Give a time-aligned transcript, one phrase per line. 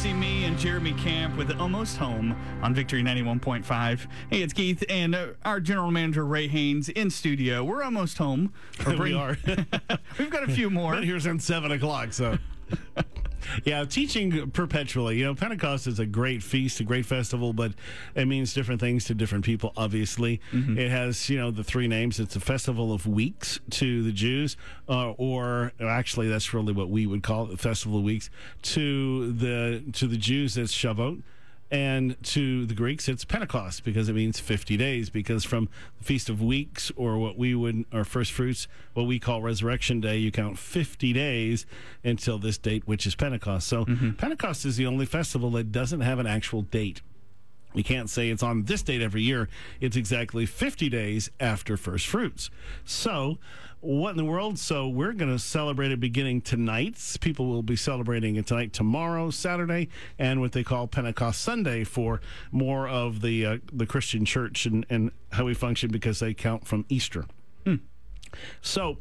[0.00, 4.06] Dixie, me, and Jeremy Camp with Almost Home on Victory 91.5.
[4.30, 7.62] Hey, it's Keith and uh, our general manager, Ray Haynes, in studio.
[7.62, 8.54] We're almost home.
[8.98, 9.36] We are.
[10.18, 10.94] We've got a few more.
[10.94, 12.14] But here's at seven o'clock.
[12.14, 12.38] So,
[13.64, 15.18] yeah, teaching perpetually.
[15.18, 17.72] You know, Pentecost is a great feast, a great festival, but
[18.14, 19.72] it means different things to different people.
[19.76, 20.40] Obviously,
[20.78, 22.20] it has you know the three names.
[22.20, 24.56] It's a festival of weeks to the Jews,
[24.88, 28.30] uh, or actually, that's really what we would call it, the festival of weeks
[28.62, 30.56] to the to the Jews.
[30.56, 31.22] It's Shavuot.
[31.70, 35.08] And to the Greeks, it's Pentecost because it means 50 days.
[35.08, 39.18] Because from the Feast of Weeks, or what we would, our first fruits, what we
[39.18, 41.66] call Resurrection Day, you count 50 days
[42.02, 43.68] until this date, which is Pentecost.
[43.68, 44.12] So mm-hmm.
[44.12, 47.02] Pentecost is the only festival that doesn't have an actual date.
[47.74, 49.48] You can't say it's on this date every year.
[49.80, 52.50] It's exactly 50 days after first fruits.
[52.84, 53.38] So,
[53.80, 54.58] what in the world?
[54.58, 56.96] So, we're going to celebrate it beginning tonight.
[57.20, 62.20] People will be celebrating it tonight, tomorrow, Saturday, and what they call Pentecost Sunday for
[62.50, 66.66] more of the uh, the Christian church and, and how we function because they count
[66.66, 67.24] from Easter.
[68.60, 68.98] So,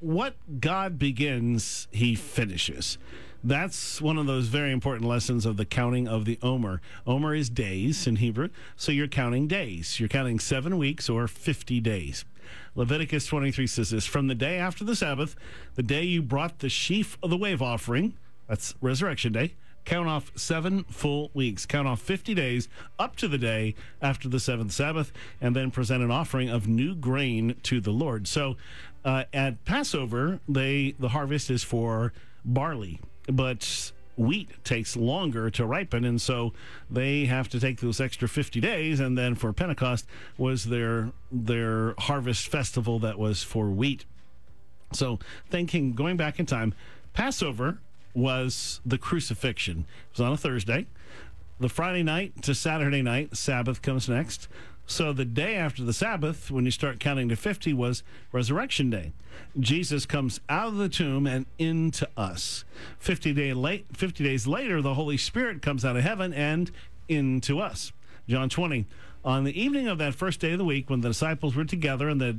[0.00, 2.98] what God begins, he finishes.
[3.42, 6.82] That's one of those very important lessons of the counting of the Omer.
[7.06, 9.98] Omer is days in Hebrew, so you're counting days.
[9.98, 12.26] You're counting seven weeks or 50 days.
[12.74, 15.36] Leviticus 23 says this From the day after the Sabbath,
[15.74, 18.14] the day you brought the sheaf of the wave offering,
[18.46, 19.54] that's Resurrection Day,
[19.86, 21.64] count off seven full weeks.
[21.64, 26.02] Count off 50 days up to the day after the seventh Sabbath, and then present
[26.02, 28.28] an offering of new grain to the Lord.
[28.28, 28.56] So
[29.02, 32.12] uh, at Passover, they the harvest is for
[32.44, 33.00] barley,
[33.32, 36.52] but wheat takes longer to ripen and so
[36.90, 41.94] they have to take those extra 50 days and then for pentecost was their their
[41.96, 44.04] harvest festival that was for wheat
[44.92, 46.74] so thinking going back in time,
[47.12, 47.78] Passover
[48.14, 49.86] was the crucifixion.
[50.10, 50.86] It was on a Thursday.
[51.58, 54.48] The Friday night to Saturday night, Sabbath comes next.
[54.90, 58.02] So the day after the Sabbath, when you start counting to 50, was
[58.32, 59.12] Resurrection Day.
[59.60, 62.64] Jesus comes out of the tomb and into us.
[62.98, 66.72] 50, day late, 50 days later, the Holy Spirit comes out of heaven and
[67.08, 67.92] into us.
[68.28, 68.84] John 20.
[69.24, 72.08] On the evening of that first day of the week, when the disciples were together
[72.08, 72.36] and the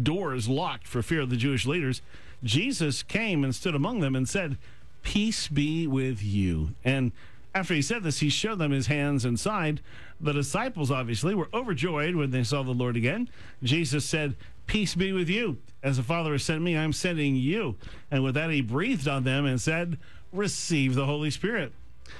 [0.00, 2.02] doors locked for fear of the Jewish leaders,
[2.42, 4.58] Jesus came and stood among them and said,
[5.02, 6.74] Peace be with you.
[6.84, 7.12] And
[7.54, 9.80] after he said this, he showed them his hands and side.
[10.20, 13.28] The disciples obviously were overjoyed when they saw the Lord again.
[13.62, 14.34] Jesus said,
[14.66, 15.58] Peace be with you.
[15.82, 17.76] As the Father has sent me, I'm sending you.
[18.10, 19.98] And with that, he breathed on them and said,
[20.32, 21.72] Receive the Holy Spirit.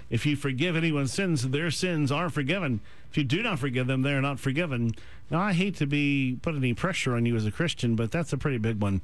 [0.09, 2.81] If you forgive anyone's sins, their sins are forgiven.
[3.11, 4.93] If you do not forgive them, they are not forgiven.
[5.31, 8.33] Now, I hate to be put any pressure on you as a Christian, but that's
[8.33, 9.03] a pretty big one.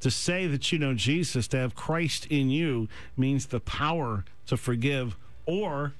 [0.00, 4.56] To say that you know Jesus, to have Christ in you, means the power to
[4.56, 5.16] forgive
[5.46, 5.94] or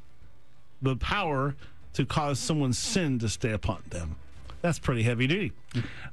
[0.83, 1.55] the power
[1.95, 4.17] to cause someone's sin to stay upon them.
[4.63, 5.53] That's pretty heavy duty.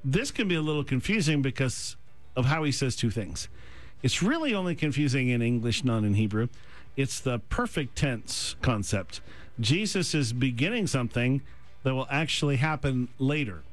[0.04, 1.96] This can be a little confusing because
[2.36, 3.50] of how he says two things.
[4.02, 6.50] It's really only confusing in English, not in Hebrew.
[6.96, 9.22] It's the perfect tense concept.
[9.60, 11.42] Jesus is beginning something
[11.84, 13.64] that will actually happen later.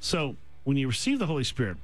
[0.00, 1.76] So, when you receive the Holy Spirit,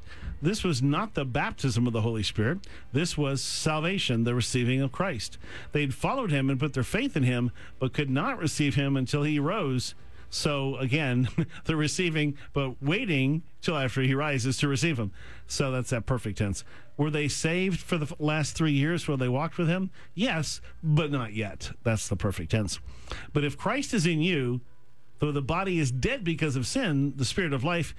[0.42, 2.60] this was not the baptism of the Holy Spirit.
[2.92, 5.38] This was salvation, the receiving of Christ.
[5.72, 9.22] They'd followed him and put their faith in him, but could not receive him until
[9.22, 9.94] he rose.
[10.30, 11.28] So again,
[11.64, 15.12] the receiving, but waiting till after he rises to receive him.
[15.46, 16.64] So that's that perfect tense.
[16.96, 19.90] Were they saved for the last three years while they walked with him?
[20.14, 21.72] Yes, but not yet.
[21.82, 22.78] That's the perfect tense.
[23.32, 24.60] But if Christ is in you,
[25.18, 27.94] though the body is dead because of sin, the spirit of life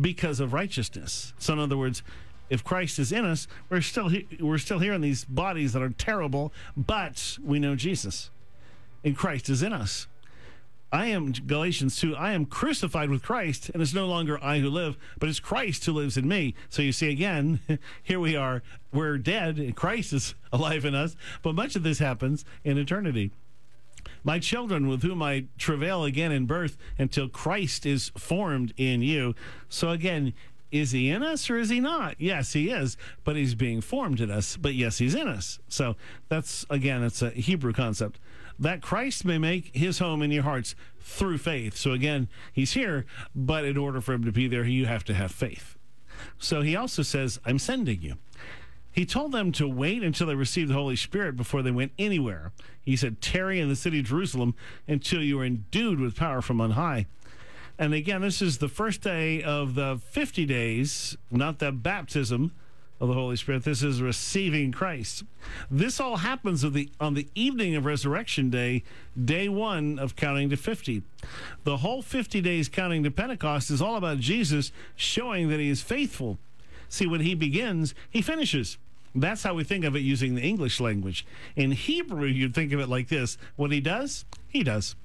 [0.00, 1.32] because of righteousness.
[1.38, 2.02] So, in other words,
[2.50, 5.82] if Christ is in us, we're still he- we're still here in these bodies that
[5.82, 8.30] are terrible, but we know Jesus,
[9.04, 10.06] and Christ is in us.
[10.90, 12.16] I am Galatians 2.
[12.16, 15.84] I am crucified with Christ, and it's no longer I who live, but it's Christ
[15.84, 16.54] who lives in me.
[16.70, 17.60] So you see, again,
[18.02, 18.62] here we are.
[18.90, 21.14] We're dead, and Christ is alive in us.
[21.42, 23.32] But much of this happens in eternity.
[24.24, 29.34] My children, with whom I travail again in birth until Christ is formed in you.
[29.68, 30.32] So again,
[30.70, 32.16] is he in us or is he not?
[32.18, 34.56] Yes, he is, but he's being formed in us.
[34.56, 35.58] But yes, he's in us.
[35.68, 35.96] So
[36.28, 38.18] that's, again, it's a Hebrew concept.
[38.58, 41.76] That Christ may make his home in your hearts through faith.
[41.76, 45.14] So again, he's here, but in order for him to be there, you have to
[45.14, 45.76] have faith.
[46.38, 48.16] So he also says, I'm sending you.
[48.98, 52.50] He told them to wait until they received the Holy Spirit before they went anywhere.
[52.84, 54.56] He said, Tarry in the city of Jerusalem
[54.88, 57.06] until you are endued with power from on high.
[57.78, 62.50] And again, this is the first day of the 50 days, not the baptism,
[62.98, 63.62] of the Holy Spirit.
[63.62, 65.22] This is receiving Christ.
[65.70, 68.82] This all happens the, on the evening of Resurrection Day,
[69.24, 71.04] day one of counting to 50.
[71.62, 75.82] The whole 50 days counting to Pentecost is all about Jesus showing that he is
[75.82, 76.40] faithful.
[76.88, 78.76] See, when he begins, he finishes.
[79.14, 81.26] That's how we think of it using the English language.
[81.56, 84.96] In Hebrew, you'd think of it like this what he does, he does.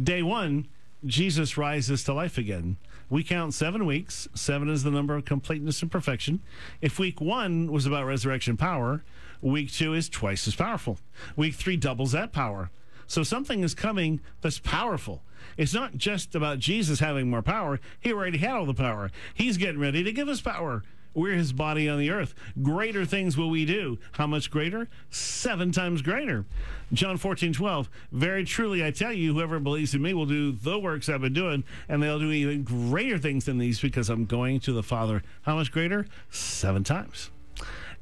[0.00, 0.68] Day one,
[1.04, 2.76] Jesus rises to life again.
[3.08, 4.26] We count seven weeks.
[4.34, 6.42] Seven is the number of completeness and perfection.
[6.80, 9.04] If week one was about resurrection power,
[9.40, 10.98] week two is twice as powerful.
[11.36, 12.70] Week three doubles that power.
[13.06, 15.22] So something is coming that's powerful.
[15.56, 17.78] It's not just about Jesus having more power.
[18.00, 19.12] He already had all the power.
[19.32, 20.82] He's getting ready to give us power.
[21.16, 22.34] We're his body on the earth.
[22.62, 23.98] Greater things will we do.
[24.12, 24.86] How much greater?
[25.08, 26.44] Seven times greater.
[26.92, 27.88] John 14, 12.
[28.12, 31.32] Very truly, I tell you, whoever believes in me will do the works I've been
[31.32, 35.22] doing, and they'll do even greater things than these because I'm going to the Father.
[35.42, 36.06] How much greater?
[36.30, 37.30] Seven times.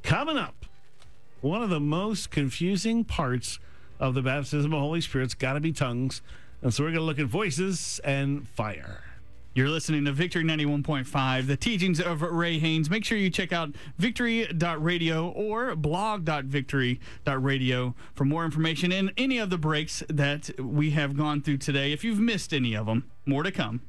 [0.03, 0.65] Coming up,
[1.39, 3.59] one of the most confusing parts
[3.97, 6.21] of the baptism of the Holy Spirit's got to be tongues.
[6.61, 9.03] And so we're going to look at voices and fire.
[9.55, 12.89] You're listening to Victory 91.5, the teachings of Ray Haynes.
[12.89, 19.57] Make sure you check out victory.radio or blog.victory.radio for more information and any of the
[19.57, 21.93] breaks that we have gone through today.
[21.93, 23.79] If you've missed any of them, more to come.